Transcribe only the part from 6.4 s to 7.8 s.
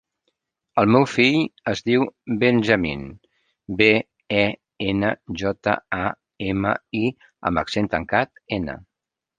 ema, i amb